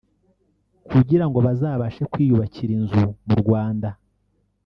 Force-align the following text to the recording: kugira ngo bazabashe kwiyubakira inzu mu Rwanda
kugira 0.89 1.25
ngo 1.27 1.37
bazabashe 1.45 2.01
kwiyubakira 2.11 2.71
inzu 2.79 3.05
mu 3.27 3.35
Rwanda 3.41 3.89